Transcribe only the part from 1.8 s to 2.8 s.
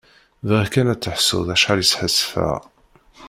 i sḥassfaɣ.